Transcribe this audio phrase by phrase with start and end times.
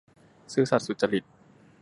[0.53, 1.23] ซื่อสัตย์สุจริต